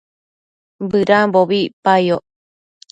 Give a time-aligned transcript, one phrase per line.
[0.89, 2.23] bëdambobi icpayoc